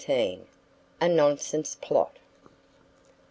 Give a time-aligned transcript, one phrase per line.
[0.99, 2.17] A NONSENSE PLOT.